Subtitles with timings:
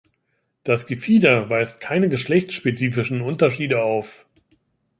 [0.63, 4.25] Das Gefieder weist keine geschlechtsspezifischen Unterschiede auf.